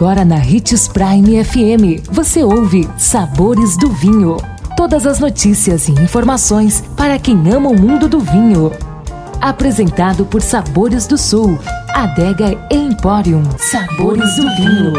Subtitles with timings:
[0.00, 4.38] Agora na Ritz Prime FM, você ouve Sabores do Vinho.
[4.74, 8.72] Todas as notícias e informações para quem ama o mundo do vinho.
[9.42, 11.58] Apresentado por Sabores do Sul,
[11.90, 13.42] Adega Emporium.
[13.58, 14.94] Sabores do Vinho.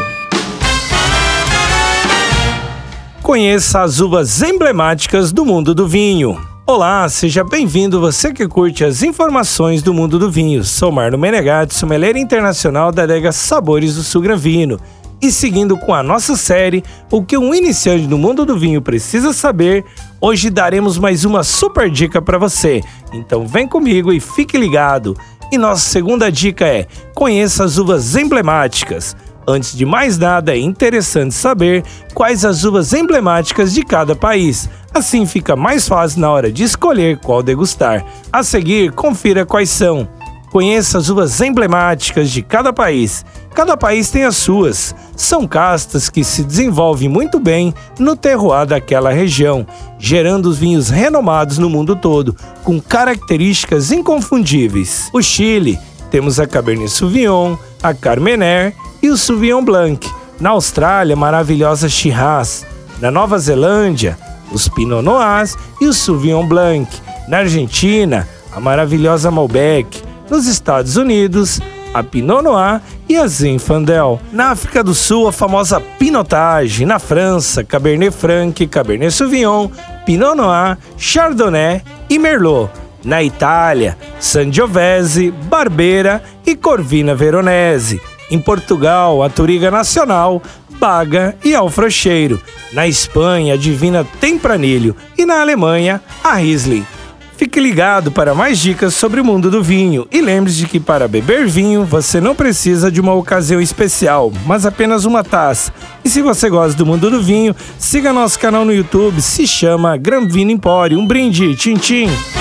[3.24, 6.51] Conheça as uvas emblemáticas do mundo do vinho.
[6.74, 10.64] Olá, seja bem-vindo você que curte as informações do mundo do vinho.
[10.64, 14.80] Sou Marno Menegatti, sommelier internacional da adega Sabores do Sul Granvino.
[15.22, 16.82] E seguindo com a nossa série,
[17.12, 19.84] o que um iniciante no mundo do vinho precisa saber,
[20.22, 22.82] hoje daremos mais uma super dica para você.
[23.12, 25.18] Então vem comigo e fique ligado.
[25.52, 29.14] E nossa segunda dica é: conheça as uvas emblemáticas.
[29.46, 31.84] Antes de mais nada, é interessante saber
[32.14, 34.70] quais as uvas emblemáticas de cada país.
[34.94, 38.06] Assim fica mais fácil na hora de escolher qual degustar.
[38.32, 40.08] A seguir, confira quais são.
[40.52, 43.26] Conheça as uvas emblemáticas de cada país.
[43.54, 44.94] Cada país tem as suas.
[45.16, 49.66] São castas que se desenvolvem muito bem no terroir daquela região,
[49.98, 55.10] gerando os vinhos renomados no mundo todo, com características inconfundíveis.
[55.14, 60.06] O Chile, temos a Cabernet Sauvignon, a Carmener e o Sauvignon Blanc.
[60.38, 62.66] Na Austrália, maravilhosa Shiraz.
[63.02, 64.16] Na Nova Zelândia,
[64.52, 66.88] os Pinot Noirs e o Sauvignon Blanc.
[67.28, 70.04] Na Argentina, a maravilhosa Malbec.
[70.30, 71.60] Nos Estados Unidos,
[71.96, 72.80] a Pinot Noir
[73.10, 74.22] e a Zinfandel.
[74.32, 76.86] Na África do Sul, a famosa Pinotage.
[76.86, 79.70] Na França, Cabernet Franc, Cabernet Sauvignon,
[80.06, 82.70] Pinot Noir, Chardonnay e Merlot.
[83.04, 88.00] Na Itália, Sangiovese, Barbera e Corvina Veronese.
[88.30, 90.40] Em Portugal, a Turiga Nacional,
[90.82, 92.42] Baga e Alfrocheiro.
[92.74, 94.96] Na Espanha, a Divina Tempranilho.
[95.16, 96.84] E na Alemanha, a Riesling.
[97.38, 101.48] Fique ligado para mais dicas sobre o mundo do vinho e lembre-se que para beber
[101.48, 105.72] vinho você não precisa de uma ocasião especial, mas apenas uma taça.
[106.04, 109.98] E se você gosta do mundo do vinho, siga nosso canal no YouTube, se chama
[109.98, 111.00] Gran Vino Empório.
[111.00, 112.41] Um brinde, tchim tchim!